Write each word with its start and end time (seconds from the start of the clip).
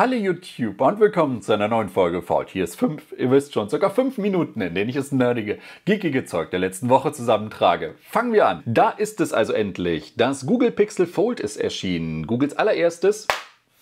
Hallo 0.00 0.14
YouTube 0.14 0.80
und 0.80 0.98
willkommen 0.98 1.42
zu 1.42 1.52
einer 1.52 1.68
neuen 1.68 1.90
Folge 1.90 2.22
Fault. 2.22 2.48
Hier 2.48 2.64
ist 2.64 2.76
5, 2.76 3.12
ihr 3.18 3.30
wisst 3.30 3.52
schon, 3.52 3.68
circa 3.68 3.90
5 3.90 4.16
Minuten, 4.16 4.62
in 4.62 4.74
denen 4.74 4.88
ich 4.88 4.96
das 4.96 5.12
nerdige, 5.12 5.58
geekige 5.84 6.24
Zeug 6.24 6.50
der 6.50 6.58
letzten 6.58 6.88
Woche 6.88 7.12
zusammentrage. 7.12 7.96
Fangen 8.00 8.32
wir 8.32 8.48
an. 8.48 8.62
Da 8.64 8.88
ist 8.88 9.20
es 9.20 9.34
also 9.34 9.52
endlich. 9.52 10.14
Das 10.16 10.46
Google 10.46 10.70
Pixel 10.70 11.06
Fold 11.06 11.38
ist 11.38 11.58
erschienen. 11.58 12.26
Googles 12.26 12.56
allererstes 12.56 13.28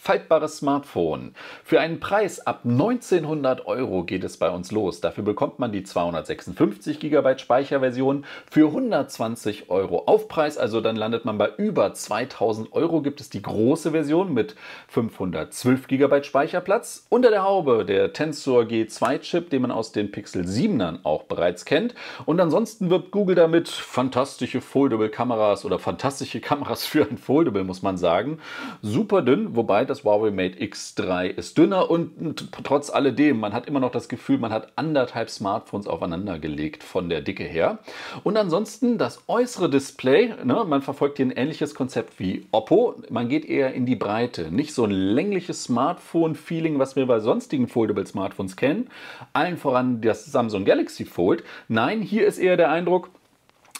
faltbares 0.08 0.56
Smartphone. 0.56 1.34
Für 1.64 1.80
einen 1.80 2.00
Preis 2.00 2.46
ab 2.46 2.60
1900 2.64 3.66
Euro 3.66 4.04
geht 4.04 4.24
es 4.24 4.38
bei 4.38 4.48
uns 4.48 4.72
los. 4.72 5.02
Dafür 5.02 5.22
bekommt 5.22 5.58
man 5.58 5.70
die 5.70 5.82
256 5.82 6.98
GB 6.98 7.36
Speicherversion 7.36 8.24
für 8.50 8.68
120 8.68 9.68
Euro 9.68 10.04
Aufpreis. 10.06 10.56
Also 10.56 10.80
dann 10.80 10.96
landet 10.96 11.26
man 11.26 11.36
bei 11.36 11.50
über 11.58 11.92
2000 11.92 12.72
Euro. 12.72 13.02
Gibt 13.02 13.20
es 13.20 13.28
die 13.28 13.42
große 13.42 13.90
Version 13.90 14.32
mit 14.32 14.56
512 14.88 15.88
GB 15.88 16.22
Speicherplatz. 16.22 17.04
Unter 17.10 17.28
der 17.28 17.42
Haube 17.42 17.84
der 17.84 18.14
Tensor 18.14 18.62
G2 18.62 19.18
Chip, 19.20 19.50
den 19.50 19.60
man 19.60 19.70
aus 19.70 19.92
den 19.92 20.10
Pixel 20.10 20.44
7ern 20.44 21.00
auch 21.02 21.24
bereits 21.24 21.66
kennt. 21.66 21.94
Und 22.24 22.40
ansonsten 22.40 22.88
wirbt 22.88 23.10
Google 23.10 23.34
damit 23.34 23.68
fantastische 23.68 24.62
Foldable 24.62 25.10
Kameras 25.10 25.66
oder 25.66 25.78
fantastische 25.78 26.40
Kameras 26.40 26.86
für 26.86 27.06
ein 27.06 27.18
Foldable, 27.18 27.64
muss 27.64 27.82
man 27.82 27.98
sagen. 27.98 28.38
Super 28.80 29.20
dünn, 29.20 29.54
wobei 29.54 29.84
das 29.84 29.97
das 29.98 30.04
Huawei 30.04 30.30
Mate 30.30 30.58
X3 30.58 31.26
ist 31.26 31.58
dünner 31.58 31.90
und 31.90 32.52
trotz 32.62 32.90
alledem, 32.90 33.40
man 33.40 33.52
hat 33.52 33.66
immer 33.66 33.80
noch 33.80 33.90
das 33.90 34.08
Gefühl, 34.08 34.38
man 34.38 34.52
hat 34.52 34.72
anderthalb 34.76 35.28
Smartphones 35.28 35.88
aufeinander 35.88 36.38
gelegt 36.38 36.84
von 36.84 37.08
der 37.08 37.20
Dicke 37.20 37.42
her. 37.42 37.78
Und 38.22 38.36
ansonsten 38.36 38.96
das 38.96 39.22
äußere 39.26 39.68
Display, 39.68 40.34
ne, 40.44 40.64
man 40.66 40.82
verfolgt 40.82 41.16
hier 41.16 41.26
ein 41.26 41.32
ähnliches 41.32 41.74
Konzept 41.74 42.20
wie 42.20 42.46
Oppo. 42.52 42.94
Man 43.10 43.28
geht 43.28 43.44
eher 43.44 43.74
in 43.74 43.86
die 43.86 43.96
Breite, 43.96 44.52
nicht 44.52 44.72
so 44.72 44.84
ein 44.84 44.92
längliches 44.92 45.64
Smartphone-Feeling, 45.64 46.78
was 46.78 46.94
wir 46.94 47.06
bei 47.06 47.18
sonstigen 47.18 47.66
Foldable-Smartphones 47.66 48.56
kennen. 48.56 48.88
Allen 49.32 49.56
voran 49.56 50.00
das 50.00 50.26
Samsung 50.26 50.64
Galaxy 50.64 51.06
Fold. 51.06 51.42
Nein, 51.66 52.02
hier 52.02 52.26
ist 52.26 52.38
eher 52.38 52.56
der 52.56 52.70
Eindruck, 52.70 53.10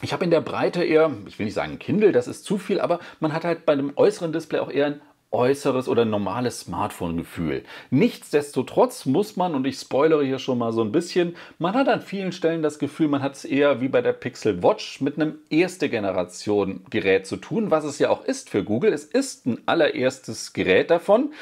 ich 0.00 0.12
habe 0.12 0.24
in 0.24 0.30
der 0.30 0.40
Breite 0.40 0.84
eher, 0.84 1.10
ich 1.26 1.38
will 1.38 1.46
nicht 1.46 1.54
sagen 1.54 1.78
Kindle, 1.80 2.12
das 2.12 2.28
ist 2.28 2.44
zu 2.44 2.56
viel, 2.56 2.80
aber 2.80 3.00
man 3.18 3.32
hat 3.32 3.44
halt 3.44 3.66
bei 3.66 3.74
dem 3.74 3.92
äußeren 3.96 4.32
Display 4.32 4.60
auch 4.60 4.70
eher 4.70 4.86
ein 4.86 5.00
äußeres 5.30 5.88
oder 5.88 6.06
normales 6.06 6.60
Smartphone-Gefühl. 6.60 7.62
Nichtsdestotrotz 7.90 9.04
muss 9.04 9.36
man, 9.36 9.54
und 9.54 9.66
ich 9.66 9.78
spoilere 9.78 10.24
hier 10.24 10.38
schon 10.38 10.56
mal 10.56 10.72
so 10.72 10.80
ein 10.82 10.90
bisschen, 10.90 11.36
man 11.58 11.74
hat 11.74 11.88
an 11.88 12.00
vielen 12.00 12.32
Stellen 12.32 12.62
das 12.62 12.78
Gefühl, 12.78 13.08
man 13.08 13.22
hat 13.22 13.34
es 13.34 13.44
eher 13.44 13.82
wie 13.82 13.88
bei 13.88 14.00
der 14.00 14.14
Pixel 14.14 14.62
Watch 14.62 15.02
mit 15.02 15.16
einem 15.16 15.38
erste 15.50 15.90
Generation 15.90 16.84
Gerät 16.88 17.26
zu 17.26 17.36
tun, 17.36 17.70
was 17.70 17.84
es 17.84 17.98
ja 17.98 18.08
auch 18.08 18.24
ist 18.24 18.48
für 18.48 18.64
Google. 18.64 18.92
Es 18.92 19.04
ist 19.04 19.46
ein 19.46 19.58
allererstes 19.66 20.54
Gerät 20.54 20.90
davon, 20.90 21.34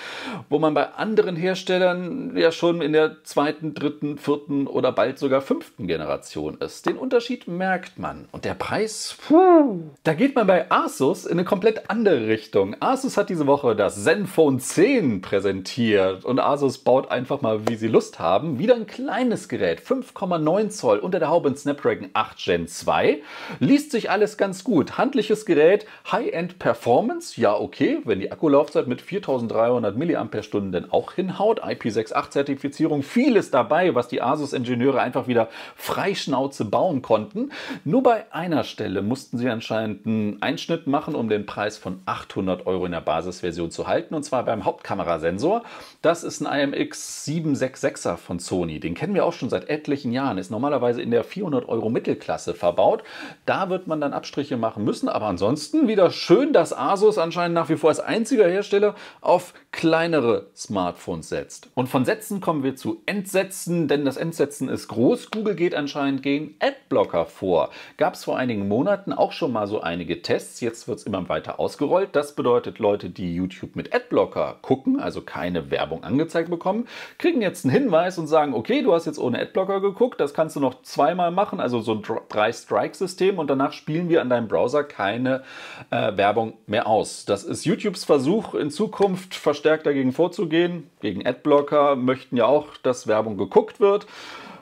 wo 0.48 0.58
man 0.58 0.74
bei 0.74 0.92
anderen 0.94 1.36
Herstellern 1.36 2.36
ja 2.36 2.50
schon 2.50 2.82
in 2.82 2.92
der 2.92 3.22
zweiten, 3.22 3.74
dritten, 3.74 4.18
vierten 4.18 4.66
oder 4.66 4.90
bald 4.90 5.20
sogar 5.20 5.42
fünften 5.42 5.86
Generation 5.86 6.58
ist. 6.58 6.86
Den 6.86 6.96
Unterschied 6.96 7.46
merkt 7.46 8.00
man. 8.00 8.28
Und 8.32 8.44
der 8.44 8.54
Preis, 8.54 9.16
puh, 9.28 9.82
da 10.02 10.14
geht 10.14 10.34
man 10.34 10.48
bei 10.48 10.70
Asus 10.72 11.24
in 11.24 11.32
eine 11.32 11.44
komplett 11.44 11.88
andere 11.88 12.26
Richtung. 12.26 12.74
Asus 12.80 13.16
hat 13.16 13.28
diese 13.28 13.46
Woche 13.46 13.75
das 13.76 14.02
Zenfone 14.02 14.58
10 14.58 15.20
präsentiert 15.20 16.24
und 16.24 16.40
Asus 16.40 16.78
baut 16.78 17.10
einfach 17.10 17.42
mal, 17.42 17.68
wie 17.68 17.76
sie 17.76 17.88
Lust 17.88 18.18
haben. 18.18 18.58
Wieder 18.58 18.74
ein 18.74 18.86
kleines 18.86 19.48
Gerät, 19.48 19.80
5,9 19.80 20.70
Zoll 20.70 20.98
unter 20.98 21.18
der 21.18 21.28
Haube 21.28 21.50
in 21.50 21.56
Snapdragon 21.56 22.08
8 22.14 22.38
Gen 22.38 22.68
2. 22.68 23.20
Liest 23.60 23.90
sich 23.92 24.10
alles 24.10 24.36
ganz 24.36 24.64
gut. 24.64 24.98
Handliches 24.98 25.46
Gerät, 25.46 25.86
High-End 26.10 26.58
Performance, 26.58 27.40
ja 27.40 27.54
okay, 27.54 27.98
wenn 28.04 28.20
die 28.20 28.32
Akkulaufzeit 28.32 28.86
mit 28.86 29.00
4300 29.00 29.96
mAh 29.96 30.24
denn 30.72 30.90
auch 30.90 31.12
hinhaut. 31.12 31.62
IP68 31.62 32.30
Zertifizierung, 32.30 33.02
vieles 33.02 33.50
dabei, 33.50 33.94
was 33.94 34.08
die 34.08 34.22
Asus-Ingenieure 34.22 35.00
einfach 35.00 35.28
wieder 35.28 35.48
freischnauze 35.74 36.64
bauen 36.64 37.02
konnten. 37.02 37.50
Nur 37.84 38.02
bei 38.02 38.32
einer 38.32 38.64
Stelle 38.64 39.02
mussten 39.02 39.38
sie 39.38 39.48
anscheinend 39.48 40.06
einen 40.06 40.42
Einschnitt 40.42 40.86
machen, 40.86 41.14
um 41.14 41.28
den 41.28 41.46
Preis 41.46 41.78
von 41.78 42.00
800 42.06 42.66
Euro 42.66 42.86
in 42.86 42.92
der 42.92 43.00
Basisversion 43.00 43.65
Position 43.66 43.70
zu 43.70 43.86
halten, 43.86 44.14
und 44.14 44.22
zwar 44.22 44.44
beim 44.44 44.64
Hauptkamerasensor. 44.64 45.62
Das 46.02 46.24
ist 46.24 46.44
ein 46.44 46.72
IMX 46.72 47.26
766er 47.26 48.16
von 48.16 48.38
Sony. 48.38 48.80
Den 48.80 48.94
kennen 48.94 49.14
wir 49.14 49.24
auch 49.24 49.32
schon 49.32 49.50
seit 49.50 49.68
etlichen 49.68 50.12
Jahren. 50.12 50.38
Ist 50.38 50.50
normalerweise 50.50 51.02
in 51.02 51.10
der 51.10 51.24
400 51.24 51.68
Euro 51.68 51.90
Mittelklasse 51.90 52.54
verbaut. 52.54 53.02
Da 53.44 53.68
wird 53.68 53.86
man 53.86 54.00
dann 54.00 54.12
Abstriche 54.12 54.56
machen 54.56 54.84
müssen, 54.84 55.08
aber 55.08 55.26
ansonsten 55.26 55.88
wieder 55.88 56.10
schön, 56.10 56.52
dass 56.52 56.76
Asus 56.76 57.18
anscheinend 57.18 57.54
nach 57.54 57.68
wie 57.68 57.76
vor 57.76 57.90
als 57.90 58.00
einziger 58.00 58.48
Hersteller 58.48 58.94
auf 59.20 59.52
kleinere 59.72 60.46
Smartphones 60.54 61.28
setzt. 61.28 61.68
Und 61.74 61.88
von 61.88 62.04
Sätzen 62.04 62.40
kommen 62.40 62.62
wir 62.62 62.76
zu 62.76 63.02
Entsätzen, 63.06 63.88
denn 63.88 64.04
das 64.04 64.16
Entsetzen 64.16 64.68
ist 64.68 64.88
groß. 64.88 65.30
Google 65.30 65.54
geht 65.54 65.74
anscheinend 65.74 66.22
gegen 66.22 66.54
Adblocker 66.60 67.26
vor. 67.26 67.70
Gab 67.98 68.14
es 68.14 68.24
vor 68.24 68.38
einigen 68.38 68.68
Monaten 68.68 69.12
auch 69.12 69.32
schon 69.32 69.52
mal 69.52 69.66
so 69.66 69.80
einige 69.80 70.22
Tests. 70.22 70.60
Jetzt 70.60 70.88
wird 70.88 70.98
es 70.98 71.04
immer 71.04 71.28
weiter 71.28 71.60
ausgerollt. 71.60 72.10
Das 72.12 72.34
bedeutet, 72.34 72.78
Leute, 72.78 73.10
die 73.10 73.34
YouTube 73.34 73.55
YouTube 73.56 73.76
mit 73.76 73.94
Adblocker 73.94 74.58
gucken, 74.62 75.00
also 75.00 75.22
keine 75.22 75.70
Werbung 75.70 76.04
angezeigt 76.04 76.50
bekommen, 76.50 76.86
kriegen 77.18 77.42
jetzt 77.42 77.64
einen 77.64 77.72
Hinweis 77.72 78.18
und 78.18 78.26
sagen, 78.26 78.54
okay, 78.54 78.82
du 78.82 78.92
hast 78.92 79.06
jetzt 79.06 79.18
ohne 79.18 79.40
Adblocker 79.40 79.80
geguckt, 79.80 80.20
das 80.20 80.34
kannst 80.34 80.56
du 80.56 80.60
noch 80.60 80.82
zweimal 80.82 81.30
machen, 81.30 81.60
also 81.60 81.80
so 81.80 81.92
ein 81.92 82.02
Drei-Strike-System 82.28 83.38
und 83.38 83.48
danach 83.48 83.72
spielen 83.72 84.08
wir 84.08 84.20
an 84.20 84.30
deinem 84.30 84.48
Browser 84.48 84.84
keine 84.84 85.42
äh, 85.90 86.16
Werbung 86.16 86.54
mehr 86.66 86.86
aus. 86.86 87.24
Das 87.24 87.44
ist 87.44 87.64
YouTubes 87.64 88.04
Versuch, 88.04 88.54
in 88.54 88.70
Zukunft 88.70 89.34
verstärkt 89.34 89.86
dagegen 89.86 90.12
vorzugehen. 90.12 90.90
Gegen 91.00 91.26
Adblocker 91.26 91.96
möchten 91.96 92.36
ja 92.36 92.46
auch, 92.46 92.76
dass 92.82 93.06
Werbung 93.06 93.36
geguckt 93.36 93.80
wird. 93.80 94.06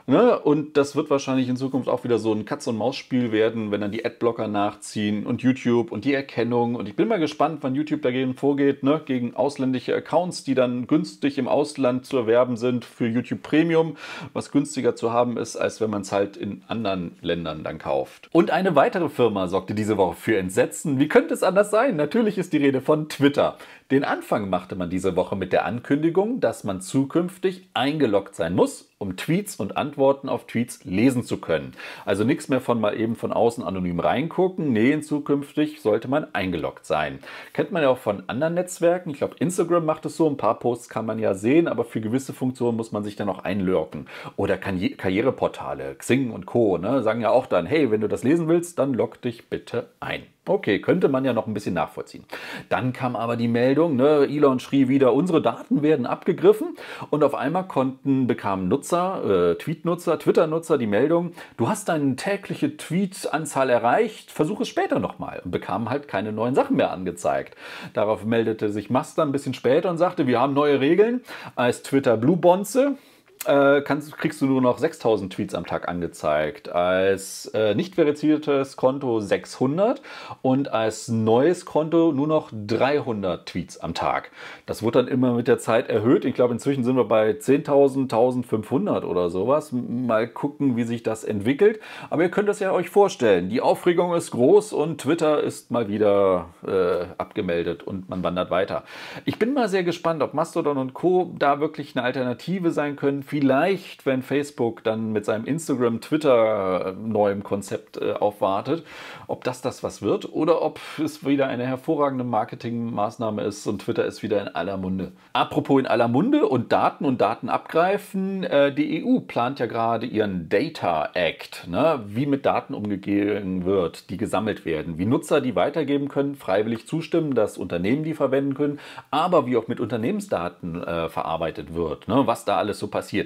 Ne? 0.07 0.37
Und 0.37 0.77
das 0.77 0.95
wird 0.95 1.09
wahrscheinlich 1.09 1.49
in 1.49 1.57
Zukunft 1.57 1.89
auch 1.89 2.03
wieder 2.03 2.19
so 2.19 2.31
ein 2.31 2.45
Katz-und-Maus-Spiel 2.45 3.31
werden, 3.31 3.71
wenn 3.71 3.81
dann 3.81 3.91
die 3.91 4.05
Adblocker 4.05 4.47
nachziehen 4.47 5.25
und 5.25 5.41
YouTube 5.41 5.91
und 5.91 6.05
die 6.05 6.13
Erkennung. 6.13 6.75
Und 6.75 6.87
ich 6.87 6.95
bin 6.95 7.07
mal 7.07 7.19
gespannt, 7.19 7.59
wann 7.61 7.73
YouTube 7.73 8.03
dagegen 8.03 8.35
vorgeht, 8.35 8.83
ne? 8.83 9.01
gegen 9.03 9.35
ausländische 9.35 9.95
Accounts, 9.95 10.43
die 10.43 10.53
dann 10.53 10.85
günstig 10.85 11.39
im 11.39 11.47
Ausland 11.47 12.05
zu 12.05 12.17
erwerben 12.17 12.55
sind 12.55 12.85
für 12.85 13.07
YouTube 13.07 13.41
Premium, 13.41 13.97
was 14.33 14.51
günstiger 14.51 14.95
zu 14.95 15.11
haben 15.11 15.37
ist, 15.37 15.55
als 15.55 15.81
wenn 15.81 15.89
man 15.89 16.01
es 16.01 16.11
halt 16.11 16.37
in 16.37 16.61
anderen 16.67 17.15
Ländern 17.21 17.63
dann 17.63 17.79
kauft. 17.79 18.29
Und 18.31 18.51
eine 18.51 18.75
weitere 18.75 19.09
Firma 19.09 19.47
sorgte 19.47 19.73
diese 19.73 19.97
Woche 19.97 20.15
für 20.15 20.37
Entsetzen. 20.37 20.99
Wie 20.99 21.07
könnte 21.07 21.33
es 21.33 21.41
anders 21.41 21.71
sein? 21.71 21.95
Natürlich 21.95 22.37
ist 22.37 22.53
die 22.53 22.57
Rede 22.57 22.81
von 22.81 23.09
Twitter. 23.09 23.57
Den 23.91 24.03
Anfang 24.03 24.49
machte 24.49 24.75
man 24.75 24.89
diese 24.89 25.15
Woche 25.15 25.35
mit 25.35 25.53
der 25.53 25.65
Ankündigung, 25.65 26.39
dass 26.39 26.63
man 26.63 26.81
zukünftig 26.81 27.69
eingeloggt 27.75 28.35
sein 28.35 28.55
muss, 28.55 28.89
um 28.97 29.17
Tweets 29.17 29.57
und 29.57 29.75
Antworten 29.75 30.29
auf 30.29 30.47
Tweets 30.47 30.83
lesen 30.85 31.23
zu 31.23 31.37
können. 31.37 31.73
Also 32.05 32.23
nichts 32.23 32.47
mehr 32.47 32.61
von 32.61 32.79
mal 32.79 32.97
eben 32.97 33.15
von 33.15 33.33
außen 33.33 33.63
anonym 33.63 33.99
reingucken. 33.99 34.71
Nee, 34.71 34.91
in 34.91 35.03
zukünftig 35.03 35.81
sollte 35.81 36.07
man 36.07 36.33
eingeloggt 36.33 36.85
sein. 36.85 37.19
Kennt 37.53 37.71
man 37.71 37.83
ja 37.83 37.89
auch 37.89 37.97
von 37.97 38.23
anderen 38.27 38.53
Netzwerken. 38.53 39.09
Ich 39.09 39.17
glaube, 39.17 39.35
Instagram 39.39 39.85
macht 39.85 40.05
es 40.05 40.15
so. 40.15 40.29
Ein 40.29 40.37
paar 40.37 40.59
Posts 40.59 40.89
kann 40.89 41.05
man 41.05 41.19
ja 41.19 41.33
sehen, 41.33 41.67
aber 41.67 41.83
für 41.83 41.99
gewisse 41.99 42.33
Funktionen 42.33 42.77
muss 42.77 42.91
man 42.91 43.03
sich 43.03 43.15
dann 43.15 43.29
auch 43.29 43.39
einloggen. 43.39 44.07
Oder 44.37 44.57
Karriereportale, 44.57 45.95
Xing 45.95 46.31
und 46.31 46.45
Co. 46.45 46.77
Ne, 46.77 47.03
sagen 47.03 47.21
ja 47.21 47.31
auch 47.31 47.47
dann, 47.47 47.65
hey, 47.65 47.91
wenn 47.91 48.01
du 48.01 48.07
das 48.07 48.23
lesen 48.23 48.47
willst, 48.47 48.79
dann 48.79 48.93
log 48.93 49.21
dich 49.21 49.49
bitte 49.49 49.89
ein. 49.99 50.23
Okay, 50.47 50.79
könnte 50.79 51.09
man 51.09 51.25
ja 51.25 51.33
noch 51.33 51.47
ein 51.47 51.53
bisschen 51.55 51.73
nachvollziehen. 51.73 52.23
Dann 52.69 52.93
kam 52.93 53.15
aber 53.15 53.35
die 53.35 53.47
Meldung, 53.47 53.95
ne, 53.95 54.27
Elon 54.29 54.59
schrie 54.59 54.87
wieder, 54.87 55.13
unsere 55.13 55.41
Daten 55.41 55.81
werden 55.81 56.05
abgegriffen 56.05 56.75
und 57.09 57.23
auf 57.23 57.33
einmal 57.33 57.67
konnten, 57.67 58.27
bekamen 58.27 58.67
Nutzer, 58.67 59.51
äh, 59.51 59.55
Tweet-Nutzer, 59.55 60.19
Twitter-Nutzer 60.19 60.77
die 60.77 60.85
Meldung, 60.85 61.31
du 61.57 61.67
hast 61.67 61.89
deine 61.89 62.15
tägliche 62.15 62.77
Tweet-Anzahl 62.77 63.71
erreicht, 63.71 64.31
versuch 64.31 64.61
es 64.61 64.67
später 64.67 64.99
nochmal 64.99 65.41
und 65.43 65.49
bekamen 65.49 65.89
halt 65.89 66.07
keine 66.07 66.31
neuen 66.31 66.53
Sachen 66.53 66.75
mehr 66.75 66.91
angezeigt. 66.91 67.55
Darauf 67.93 68.23
meldete 68.23 68.69
sich 68.69 68.91
Master 68.91 69.23
ein 69.23 69.31
bisschen 69.31 69.55
später 69.55 69.89
und 69.89 69.97
sagte, 69.97 70.27
wir 70.27 70.39
haben 70.39 70.53
neue 70.53 70.79
Regeln 70.79 71.21
als 71.55 71.81
Twitter 71.81 72.17
Blue 72.17 72.37
Bonze 72.37 72.97
äh, 73.45 73.81
kannst, 73.81 74.17
kriegst 74.17 74.41
du 74.41 74.45
nur 74.45 74.61
noch 74.61 74.77
6000 74.77 75.31
Tweets 75.31 75.53
am 75.53 75.65
Tag 75.65 75.87
angezeigt. 75.87 76.69
Als 76.69 77.45
äh, 77.53 77.75
nicht 77.75 77.95
verifiziertes 77.95 78.75
Konto 78.75 79.19
600 79.19 80.01
und 80.41 80.71
als 80.71 81.07
neues 81.07 81.65
Konto 81.65 82.11
nur 82.11 82.27
noch 82.27 82.51
300 82.51 83.45
Tweets 83.45 83.77
am 83.77 83.93
Tag. 83.93 84.31
Das 84.65 84.83
wird 84.83 84.95
dann 84.95 85.07
immer 85.07 85.33
mit 85.33 85.47
der 85.47 85.59
Zeit 85.59 85.89
erhöht. 85.89 86.25
Ich 86.25 86.33
glaube, 86.33 86.53
inzwischen 86.53 86.83
sind 86.83 86.95
wir 86.95 87.05
bei 87.05 87.31
10.000, 87.31 88.03
1500 88.03 89.03
oder 89.05 89.29
sowas. 89.29 89.71
Mal 89.71 90.27
gucken, 90.27 90.75
wie 90.75 90.83
sich 90.83 91.03
das 91.03 91.23
entwickelt. 91.23 91.79
Aber 92.09 92.23
ihr 92.23 92.29
könnt 92.29 92.49
es 92.49 92.59
ja 92.59 92.71
euch 92.71 92.89
vorstellen. 92.89 93.49
Die 93.49 93.61
Aufregung 93.61 94.13
ist 94.13 94.31
groß 94.31 94.73
und 94.73 95.01
Twitter 95.01 95.41
ist 95.41 95.71
mal 95.71 95.87
wieder 95.87 96.49
äh, 96.65 97.05
abgemeldet 97.17 97.83
und 97.83 98.09
man 98.09 98.23
wandert 98.23 98.49
weiter. 98.49 98.83
Ich 99.25 99.37
bin 99.37 99.53
mal 99.53 99.69
sehr 99.69 99.83
gespannt, 99.83 100.23
ob 100.23 100.33
Mastodon 100.33 100.77
und 100.77 100.93
Co. 100.93 101.33
da 101.37 101.59
wirklich 101.59 101.95
eine 101.95 102.05
Alternative 102.05 102.71
sein 102.71 102.95
können 102.95 103.23
für 103.23 103.34
vielleicht, 103.39 104.05
wenn 104.05 104.21
Facebook 104.21 104.81
dann 104.85 105.11
mit 105.11 105.25
seinem 105.25 105.43
Instagram, 105.43 105.99
Twitter 105.99 106.85
äh, 106.85 106.91
neuem 106.93 107.43
Konzept 107.43 107.97
äh, 107.97 108.13
aufwartet, 108.13 108.85
ob 109.27 109.43
das 109.43 109.61
das 109.61 109.83
was 109.83 110.01
wird 110.01 110.31
oder 110.31 110.61
ob 110.61 110.79
es 111.03 111.25
wieder 111.25 111.47
eine 111.47 111.67
hervorragende 111.67 112.23
Marketingmaßnahme 112.23 113.41
ist 113.41 113.67
und 113.67 113.79
Twitter 113.81 114.05
ist 114.05 114.23
wieder 114.23 114.41
in 114.41 114.47
aller 114.47 114.77
Munde. 114.77 115.11
Apropos 115.33 115.81
in 115.81 115.85
aller 115.85 116.07
Munde 116.07 116.47
und 116.47 116.71
Daten 116.71 117.03
und 117.03 117.19
Daten 117.19 117.49
abgreifen, 117.49 118.45
äh, 118.45 118.73
die 118.73 119.03
EU 119.03 119.19
plant 119.19 119.59
ja 119.59 119.65
gerade 119.65 120.05
ihren 120.05 120.47
Data 120.47 121.09
Act, 121.13 121.67
ne? 121.67 122.05
wie 122.07 122.27
mit 122.27 122.45
Daten 122.45 122.73
umgegangen 122.73 123.65
wird, 123.65 124.09
die 124.09 124.15
gesammelt 124.15 124.63
werden, 124.63 124.97
wie 124.97 125.05
Nutzer 125.05 125.41
die 125.41 125.57
weitergeben 125.57 126.07
können, 126.07 126.35
freiwillig 126.35 126.87
zustimmen, 126.87 127.35
dass 127.35 127.57
Unternehmen 127.57 128.05
die 128.05 128.13
verwenden 128.13 128.53
können, 128.53 128.79
aber 129.11 129.45
wie 129.45 129.57
auch 129.57 129.67
mit 129.67 129.81
Unternehmensdaten 129.81 130.81
äh, 130.81 131.09
verarbeitet 131.09 131.73
wird, 131.73 132.07
ne? 132.07 132.23
was 132.25 132.45
da 132.45 132.55
alles 132.55 132.79
so 132.79 132.87
passiert. 132.87 133.24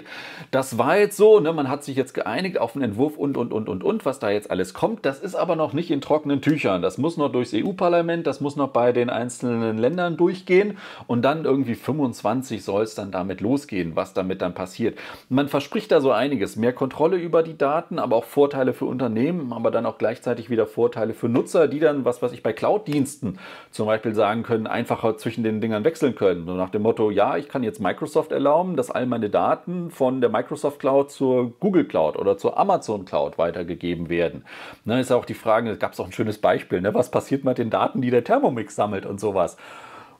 Das 0.51 0.78
war 0.78 0.98
jetzt 0.98 1.18
so, 1.18 1.40
ne? 1.40 1.54
man 1.54 1.69
hat 1.69 1.84
sich 1.84 1.96
jetzt 1.96 2.13
geeinigt 2.13 2.60
auf 2.60 2.75
einen 2.75 2.84
Entwurf 2.84 3.18
und, 3.18 3.38
und, 3.38 3.54
und, 3.54 3.69
und, 3.69 3.84
und, 3.84 4.06
was 4.06 4.19
da 4.19 4.30
jetzt 4.30 4.50
alles 4.51 4.74
kommt. 4.74 5.06
Das 5.06 5.19
ist 5.19 5.36
aber 5.36 5.56
noch 5.56 5.74
nicht 5.74 5.92
in 5.92 6.01
trockenen 6.01 6.42
Tüchern. 6.42 6.81
Das 6.81 6.98
muss 6.98 7.18
noch 7.18 7.31
durchs 7.31 7.54
EU-Parlament, 7.54 8.25
das 8.28 8.42
muss 8.42 8.56
noch 8.56 8.69
bei 8.69 8.92
den 8.92 9.10
einzelnen 9.10 9.78
Ländern 9.78 10.18
durchgehen 10.18 10.78
und 11.07 11.22
dann 11.24 11.46
irgendwie 11.46 11.75
25 11.75 12.63
soll 12.63 12.84
es 12.84 12.96
dann 12.96 13.12
damit 13.12 13.42
losgehen, 13.42 13.96
was 13.96 14.13
damit 14.13 14.42
dann 14.42 14.54
passiert. 14.54 14.98
Man 15.30 15.48
verspricht 15.48 15.92
da 15.92 16.01
so 16.01 16.12
einiges, 16.12 16.56
mehr 16.56 16.74
Kontrolle 16.74 17.18
über 17.18 17.44
die 17.44 17.57
Daten, 17.57 18.00
aber 18.00 18.16
auch 18.16 18.25
Vorteile 18.25 18.74
für 18.74 18.86
Unternehmen, 18.86 19.54
aber 19.54 19.72
dann 19.72 19.86
auch 19.86 19.98
gleichzeitig 19.98 20.50
wieder 20.50 20.68
Vorteile 20.68 21.13
für 21.13 21.30
Nutzer, 21.30 21.68
die 21.68 21.80
dann, 21.80 22.06
was 22.06 22.22
weiß 22.22 22.31
ich, 22.31 22.44
bei 22.44 22.54
Cloud-Diensten 22.54 23.40
zum 23.72 23.86
Beispiel 23.88 24.16
sagen 24.16 24.44
können, 24.44 24.68
einfacher 24.68 25.18
zwischen 25.18 25.44
den 25.44 25.62
Dingern 25.62 25.84
wechseln 25.84 26.16
können. 26.16 26.46
So 26.46 26.54
nach 26.54 26.69
dem 26.69 26.81
Motto, 26.81 27.12
ja, 27.12 27.38
ich 27.38 27.50
kann 27.50 27.63
jetzt 27.63 27.80
Microsoft 27.80 28.31
erlauben, 28.31 28.75
dass 28.75 28.92
all 28.92 29.06
meine 29.06 29.30
Daten 29.30 29.88
von 29.89 30.21
der 30.21 30.30
Microsoft 30.30 30.80
Cloud 30.80 31.12
zur 31.12 31.51
Google 31.59 31.86
Cloud 31.86 32.18
oder 32.18 32.38
zur 32.38 32.57
Amazon 32.57 33.06
Cloud 33.06 33.38
weitergegeben 33.38 34.09
werden. 34.09 34.45
Ne, 34.86 35.00
ist 35.00 35.12
auch 35.12 35.25
die 35.25 35.33
Frage, 35.33 35.69
es 35.71 35.80
gab 35.80 35.97
auch 36.00 36.06
ein 36.06 36.12
schönes 36.12 36.39
Beispiel, 36.39 36.81
ne, 36.81 36.94
was 36.94 37.12
passiert 37.12 37.44
mit 37.44 37.57
den 37.57 37.69
Daten, 37.69 38.01
die 38.01 38.12
der 38.12 38.24
Thermomix 38.24 38.75
sammelt 38.75 39.06
und 39.06 39.19
sowas 39.19 39.57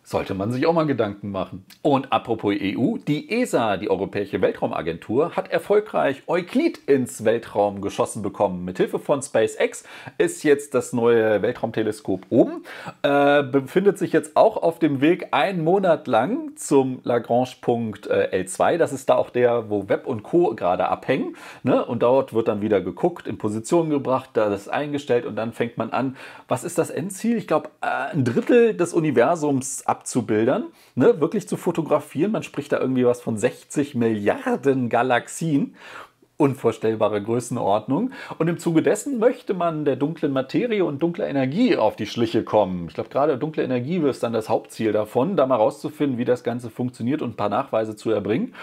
sollte 0.04 0.34
man 0.34 0.52
sich 0.52 0.66
auch 0.66 0.74
mal 0.74 0.86
Gedanken 0.86 1.32
machen. 1.32 1.66
Und 1.82 2.12
apropos 2.12 2.56
EU, 2.60 2.98
die 3.08 3.30
ESA, 3.42 3.78
die 3.78 3.90
Europäische 3.90 4.42
Weltraumagentur, 4.42 5.36
hat 5.36 5.52
erfolgreich 5.52 6.24
Euklid 6.28 6.80
ins 6.88 7.26
Weltraum 7.26 7.82
geschossen 7.82 8.22
bekommen. 8.22 8.66
Mithilfe 8.66 9.00
von 9.00 9.22
SpaceX 9.22 9.84
ist 10.18 10.44
jetzt 10.44 10.74
das 10.74 10.94
neue 10.94 11.42
Weltraumteleskop 11.42 12.26
oben, 12.30 12.64
äh, 13.04 13.44
befindet 13.44 13.98
sich 13.98 14.12
jetzt 14.14 14.36
auch 14.36 14.58
auf 14.58 14.80
dem 14.80 15.02
Weg 15.02 15.28
einen 15.32 15.64
Monat 15.64 16.08
lang 16.08 16.56
zum 16.56 17.02
Lagrange-Punkt 17.04 18.08
äh, 18.08 18.44
L2. 18.44 18.78
Das 18.78 18.94
ist 18.94 19.10
da 19.10 19.16
auch 19.16 19.30
der, 19.30 19.70
wo 19.70 19.90
Web 19.90 20.08
und 20.08 20.24
Co. 20.24 20.56
gerade 20.56 20.88
abhängen. 20.88 21.36
Ne? 21.64 21.86
Und 21.86 22.02
dort 22.02 22.34
wird 22.34 22.48
dann 22.48 22.62
wieder 22.62 22.82
geguckt, 22.82 23.28
in 23.28 23.38
Position 23.38 23.90
gebracht, 23.90 24.32
da 24.34 24.54
ist 24.54 24.70
eingestellt 24.70 25.26
und 25.26 25.36
dann 25.36 25.54
fängt 25.54 25.78
man 25.78 25.92
an. 25.92 26.16
Was 26.48 26.64
ist 26.64 26.78
das 26.78 26.90
Endziel? 26.90 27.38
Ich 27.38 27.48
glaube, 27.48 27.70
äh, 27.82 28.14
ein 28.14 28.26
Drittel 28.26 28.74
des 28.76 28.94
Universums 28.94 29.84
abzubildern, 29.90 30.66
ne, 30.96 31.20
wirklich 31.20 31.48
zu 31.48 31.58
fotografieren. 31.58 32.32
Man 32.32 32.44
spricht 32.44 32.72
da 32.72 32.80
irgendwie 32.80 33.06
was 33.06 33.22
von 33.22 33.38
60 33.38 33.96
Milliarden 33.96 34.90
Galaxien. 34.90 35.76
Unvorstellbare 36.38 37.22
Größenordnung. 37.22 38.12
Und 38.38 38.48
im 38.48 38.58
Zuge 38.60 38.82
dessen 38.82 39.20
möchte 39.20 39.54
man 39.54 39.84
der 39.84 39.98
dunklen 39.98 40.32
Materie 40.32 40.86
und 40.86 41.04
dunkler 41.04 41.28
Energie 41.28 41.76
auf 41.76 41.98
die 41.98 42.06
Schliche 42.06 42.46
kommen. 42.46 42.86
Ich 42.88 42.94
glaube, 42.94 43.10
gerade 43.10 43.38
dunkle 43.38 43.62
Energie 43.62 43.98
ist 43.98 44.24
dann 44.24 44.32
das 44.32 44.48
Hauptziel 44.48 44.94
davon, 44.94 45.36
da 45.36 45.46
mal 45.46 45.58
rauszufinden, 45.58 46.18
wie 46.18 46.24
das 46.24 46.46
Ganze 46.46 46.70
funktioniert 46.70 47.22
und 47.22 47.32
ein 47.32 47.36
paar 47.36 47.50
Nachweise 47.50 47.98
zu 47.98 48.12
erbringen 48.12 48.54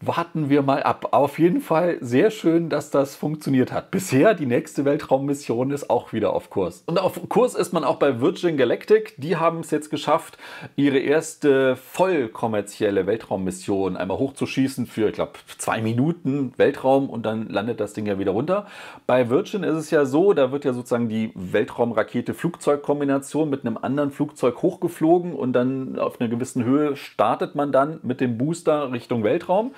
warten 0.00 0.48
wir 0.48 0.62
mal 0.62 0.82
ab. 0.82 1.08
Auf 1.10 1.38
jeden 1.40 1.60
Fall 1.60 1.98
sehr 2.00 2.30
schön, 2.30 2.68
dass 2.68 2.90
das 2.90 3.16
funktioniert 3.16 3.72
hat. 3.72 3.90
Bisher 3.90 4.34
die 4.34 4.46
nächste 4.46 4.84
Weltraummission 4.84 5.72
ist 5.72 5.90
auch 5.90 6.12
wieder 6.12 6.34
auf 6.34 6.50
Kurs. 6.50 6.84
Und 6.86 7.00
auf 7.00 7.28
Kurs 7.28 7.56
ist 7.56 7.72
man 7.72 7.82
auch 7.82 7.96
bei 7.96 8.20
Virgin 8.20 8.56
Galactic. 8.56 9.14
Die 9.16 9.34
haben 9.36 9.58
es 9.60 9.72
jetzt 9.72 9.90
geschafft, 9.90 10.38
ihre 10.76 10.98
erste 10.98 11.74
voll 11.76 12.28
kommerzielle 12.28 13.06
Weltraummission 13.06 13.96
einmal 13.96 14.18
hochzuschießen 14.18 14.86
für, 14.86 15.08
ich 15.08 15.14
glaube, 15.14 15.32
zwei 15.58 15.80
Minuten 15.80 16.52
Weltraum 16.56 17.10
und 17.10 17.26
dann 17.26 17.48
landet 17.48 17.80
das 17.80 17.92
Ding 17.92 18.06
ja 18.06 18.20
wieder 18.20 18.30
runter. 18.32 18.66
Bei 19.06 19.30
Virgin 19.30 19.62
ist 19.64 19.76
es 19.76 19.90
ja 19.90 20.04
so, 20.04 20.32
da 20.32 20.52
wird 20.52 20.64
ja 20.64 20.74
sozusagen 20.74 21.08
die 21.08 21.32
Weltraumrakete-Flugzeug-Kombination 21.34 23.50
mit 23.50 23.66
einem 23.66 23.76
anderen 23.76 24.12
Flugzeug 24.12 24.62
hochgeflogen 24.62 25.32
und 25.32 25.54
dann 25.54 25.98
auf 25.98 26.20
einer 26.20 26.30
gewissen 26.30 26.64
Höhe 26.64 26.94
startet 26.94 27.56
man 27.56 27.72
dann 27.72 27.98
mit 28.04 28.20
dem 28.20 28.38
Booster 28.38 28.92
Richtung 28.92 29.24
Weltraum 29.24 29.72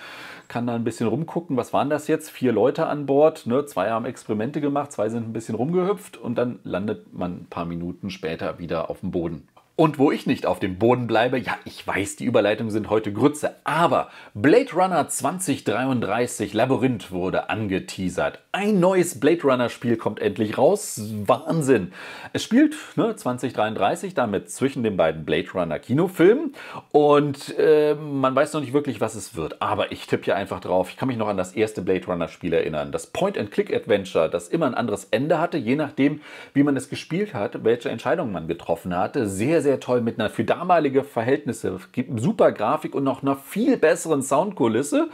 kann 0.49 0.67
da 0.67 0.75
ein 0.75 0.85
bisschen 0.85 1.07
rumgucken. 1.07 1.57
Was 1.57 1.73
waren 1.73 1.91
das 1.91 2.09
jetzt? 2.09 2.31
Vier 2.31 2.53
Leute 2.53 2.87
an 2.87 3.07
Bord. 3.07 3.47
Ne? 3.47 3.65
Zwei 3.67 3.91
haben 3.91 4.05
Experimente 4.05 4.61
gemacht, 4.61 4.93
zwei 4.93 5.09
sind 5.09 5.29
ein 5.29 5.33
bisschen 5.33 5.55
rumgehüpft 5.55 6.17
und 6.17 6.37
dann 6.37 6.59
landet 6.65 7.13
man 7.15 7.43
ein 7.43 7.47
paar 7.49 7.65
Minuten 7.65 8.11
später 8.11 8.59
wieder 8.59 8.91
auf 8.91 9.01
dem 9.01 9.13
Boden. 9.13 9.49
Und 9.81 9.99
wo 9.99 10.13
ich 10.13 10.27
nicht 10.27 10.45
auf 10.45 10.61
dem 10.61 10.77
Boden 10.77 11.07
bleibe, 11.07 11.39
ja, 11.39 11.57
ich 11.65 11.87
weiß, 11.87 12.17
die 12.17 12.27
Überleitungen 12.27 12.71
sind 12.71 12.91
heute 12.91 13.15
Grütze, 13.15 13.57
aber 13.65 14.11
Blade 14.35 14.75
Runner 14.75 15.09
2033 15.09 16.53
Labyrinth 16.53 17.13
wurde 17.13 17.49
angeteasert. 17.49 18.41
Ein 18.53 18.79
neues 18.79 19.19
Blade 19.19 19.43
Runner 19.43 19.71
Spiel 19.71 19.97
kommt 19.97 20.21
endlich 20.21 20.59
raus. 20.59 21.01
Wahnsinn. 21.25 21.93
Es 22.35 22.45
spielt 22.45 22.77
ne, 22.97 23.17
2033 23.17 24.13
damit 24.13 24.51
zwischen 24.51 24.83
den 24.83 24.99
beiden 24.99 25.25
Blade 25.25 25.49
Runner 25.55 25.79
Kinofilmen 25.79 26.53
und 26.93 27.55
äh, 27.59 27.95
man 27.95 28.35
weiß 28.35 28.53
noch 28.53 28.61
nicht 28.61 28.75
wirklich, 28.75 29.01
was 29.01 29.15
es 29.15 29.35
wird. 29.35 29.63
Aber 29.63 29.93
ich 29.93 30.07
tippe 30.07 30.27
ja 30.27 30.35
einfach 30.35 30.61
drauf. 30.61 30.91
Ich 30.91 30.99
kann 30.99 31.09
mich 31.09 31.17
noch 31.17 31.29
an 31.29 31.39
das 31.39 31.53
erste 31.53 31.81
Blade 31.81 32.05
Runner 32.05 32.29
Spiel 32.29 32.53
erinnern. 32.53 32.93
Das 32.93 33.07
Point-and-Click-Adventure, 33.07 34.29
das 34.29 34.49
immer 34.49 34.67
ein 34.67 34.75
anderes 34.75 35.05
Ende 35.11 35.39
hatte, 35.39 35.57
je 35.57 35.77
nachdem, 35.77 36.21
wie 36.53 36.65
man 36.65 36.77
es 36.77 36.91
gespielt 36.91 37.33
hat, 37.33 37.65
welche 37.65 37.89
Entscheidungen 37.89 38.33
man 38.33 38.47
getroffen 38.47 38.95
hatte. 38.95 39.27
Sehr, 39.27 39.63
sehr 39.63 39.70
sehr 39.71 39.79
toll 39.79 40.01
mit 40.01 40.19
einer 40.19 40.31
für 40.31 40.43
damalige 40.43 41.05
Verhältnisse 41.05 41.79
super 42.17 42.51
Grafik 42.51 42.93
und 42.93 43.05
noch 43.05 43.23
einer 43.23 43.37
viel 43.37 43.77
besseren 43.77 44.21
Soundkulisse. 44.21 45.11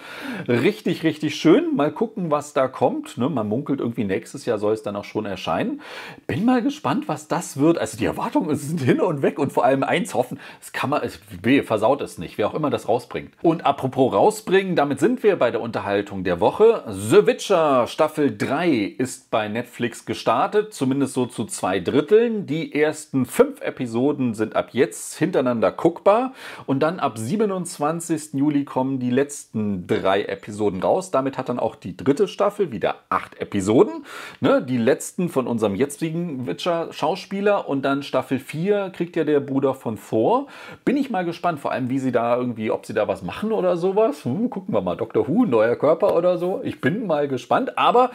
Richtig, 0.49 1.03
richtig 1.03 1.37
schön. 1.37 1.77
Mal 1.77 1.93
gucken, 1.93 2.31
was 2.31 2.55
da 2.55 2.67
kommt. 2.67 3.19
Ne, 3.19 3.29
man 3.29 3.47
munkelt 3.47 3.81
irgendwie 3.81 4.05
nächstes 4.05 4.47
Jahr 4.47 4.59
soll 4.59 4.73
es 4.73 4.83
dann 4.83 4.97
auch 4.97 5.05
schon 5.05 5.27
erscheinen. 5.27 5.83
Bin 6.27 6.47
mal 6.47 6.63
gespannt, 6.63 7.07
was 7.07 7.29
das 7.29 7.59
wird. 7.59 7.77
Also 7.77 7.99
die 7.99 8.07
Erwartungen 8.07 8.57
sind 8.57 8.81
hin 8.81 9.03
und 9.03 9.21
weg 9.21 9.39
und 9.39 9.53
vor 9.53 9.67
allem 9.67 9.83
eins 9.83 10.15
hoffen, 10.15 10.41
es 10.63 10.73
kann 10.73 10.89
man, 10.89 11.03
es, 11.03 11.21
versaut 11.67 12.01
es 12.01 12.17
nicht, 12.17 12.39
wer 12.39 12.49
auch 12.49 12.55
immer 12.55 12.71
das 12.71 12.89
rausbringt. 12.89 13.33
Und 13.43 13.67
apropos 13.67 14.15
rausbringen, 14.15 14.75
damit 14.75 15.01
sind 15.01 15.23
wir 15.23 15.37
bei 15.37 15.51
der 15.51 15.61
Unterhaltung 15.61 16.25
der 16.25 16.41
Woche. 16.41 16.83
The 16.89 17.27
Witcher 17.27 17.87
Staffel 17.89 18.35
3 18.35 18.95
ist 18.97 19.31
bei 19.31 19.49
Netflix 19.49 20.07
gestartet, 20.07 20.73
zumindest 20.73 21.13
so 21.13 21.27
zu 21.27 21.45
zwei 21.45 21.79
Dritteln. 21.79 22.47
Die 22.47 22.75
ersten 22.75 23.27
fünf 23.27 23.61
Episoden 23.61 24.33
sind 24.33 24.46
sind 24.47 24.55
ab 24.55 24.69
jetzt 24.73 25.19
hintereinander 25.19 25.73
guckbar 25.73 26.33
und 26.67 26.81
dann 26.81 27.01
ab 27.01 27.19
27. 27.19 28.35
Juli 28.35 28.65
kommen 28.65 29.01
die 29.01 29.11
letzten 29.11 29.89
drei 29.89 30.23
Episoden 30.23 30.81
raus. 30.83 31.11
Damit 31.11 31.37
hat 31.37 31.49
dann 31.49 31.59
auch 31.59 31.75
die 31.75 31.97
dritte 31.97 32.29
Staffel 32.29 32.71
wieder 32.71 32.97
acht 33.09 33.41
Episoden. 33.41 34.05
Ne? 34.41 34.63
Die 34.63 34.77
letzten 34.77 35.29
von 35.29 35.49
unserem 35.49 35.75
jetzigen 35.75 36.47
Witcher-Schauspieler 36.47 37.69
und 37.69 37.85
dann 37.85 38.05
Staffel 38.05 38.39
4 38.39 38.91
kriegt 38.91 39.17
ja 39.17 39.25
der 39.25 39.41
Bruder 39.41 39.75
von 39.75 39.99
Thor. 39.99 40.47
Bin 40.85 40.97
ich 40.97 41.11
mal 41.11 41.25
gespannt, 41.25 41.59
vor 41.59 41.73
allem 41.73 41.91
wie 41.91 41.99
sie 41.99 42.13
da 42.13 42.37
irgendwie, 42.37 42.71
ob 42.71 42.87
sie 42.87 42.95
da 42.95 43.09
was 43.09 43.23
machen 43.23 43.51
oder 43.51 43.77
sowas. 43.77 44.25
Hm, 44.25 44.49
gucken 44.49 44.73
wir 44.73 44.81
mal, 44.81 44.97
Dr. 44.97 45.27
Who, 45.27 45.45
neuer 45.45 45.75
Körper 45.75 46.17
oder 46.17 46.39
so. 46.39 46.61
Ich 46.63 46.81
bin 46.81 47.09
mal 47.09 47.27
gespannt, 47.27 47.77
aber 47.77 48.11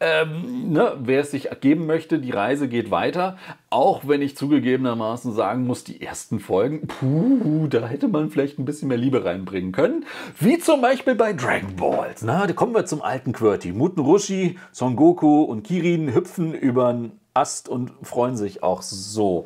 ähm, 0.00 0.72
ne, 0.72 0.94
wer 0.98 1.20
es 1.20 1.30
sich 1.30 1.48
geben 1.60 1.86
möchte, 1.86 2.18
die 2.18 2.32
Reise 2.32 2.66
geht 2.66 2.90
weiter. 2.90 3.36
Auch 3.76 4.08
wenn 4.08 4.22
ich 4.22 4.38
zugegebenermaßen 4.38 5.34
sagen 5.34 5.66
muss, 5.66 5.84
die 5.84 6.00
ersten 6.00 6.40
Folgen, 6.40 6.86
puh, 6.86 7.66
da 7.68 7.86
hätte 7.86 8.08
man 8.08 8.30
vielleicht 8.30 8.58
ein 8.58 8.64
bisschen 8.64 8.88
mehr 8.88 8.96
Liebe 8.96 9.26
reinbringen 9.26 9.72
können. 9.72 10.06
Wie 10.40 10.58
zum 10.58 10.80
Beispiel 10.80 11.14
bei 11.14 11.34
Dragon 11.34 11.76
Balls. 11.76 12.22
Na, 12.22 12.46
da 12.46 12.54
kommen 12.54 12.74
wir 12.74 12.86
zum 12.86 13.02
alten 13.02 13.34
Qwerty. 13.34 13.72
Muten 13.72 14.00
Roshi, 14.00 14.58
Son 14.72 14.96
Goku 14.96 15.42
und 15.42 15.62
Kirin 15.62 16.14
hüpfen 16.14 16.54
über 16.54 16.88
einen 16.88 17.20
Ast 17.34 17.68
und 17.68 17.92
freuen 18.00 18.38
sich 18.38 18.62
auch 18.62 18.80
so. 18.80 19.44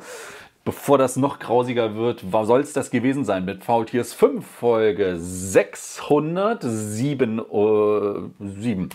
Bevor 0.63 0.97
das 0.97 1.17
noch 1.17 1.39
grausiger 1.39 1.95
wird, 1.95 2.23
soll 2.31 2.61
es 2.61 2.71
das 2.71 2.89
gewesen 2.89 3.25
sein 3.25 3.43
mit 3.43 3.65
VTS 3.65 4.13
5 4.13 4.47
Folge 4.47 5.15
607. 5.17 7.41
Uh, 7.41 8.29
7 8.39 8.87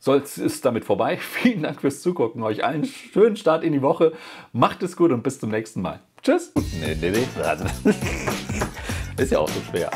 soll 0.00 0.22
ist 0.22 0.64
damit 0.64 0.84
vorbei. 0.84 1.16
Vielen 1.20 1.62
Dank 1.62 1.80
fürs 1.80 2.02
Zugucken. 2.02 2.42
Euch 2.42 2.64
allen 2.64 2.84
schönen 2.84 3.36
Start 3.36 3.62
in 3.62 3.72
die 3.72 3.82
Woche. 3.82 4.12
Macht 4.52 4.82
es 4.82 4.96
gut 4.96 5.12
und 5.12 5.22
bis 5.22 5.38
zum 5.38 5.50
nächsten 5.50 5.80
Mal. 5.82 6.00
Tschüss. 6.22 6.52
Nee, 6.80 6.96
nee, 7.00 7.10
nee. 7.10 7.92
Ist 9.22 9.32
ja 9.32 9.38
auch 9.38 9.48
so 9.48 9.60
schwer. 9.70 9.90